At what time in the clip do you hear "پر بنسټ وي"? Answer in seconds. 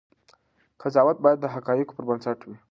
1.97-2.57